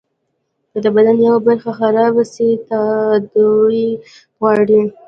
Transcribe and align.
که 0.71 0.77
د 0.85 0.87
بدن 0.95 1.17
يوه 1.27 1.39
برخه 1.47 1.71
خرابه 1.79 2.23
سي 2.33 2.47
تداوي 2.67 3.89
غواړي. 4.37 4.81